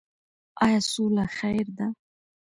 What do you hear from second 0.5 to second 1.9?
آیا سوله خیر ده؟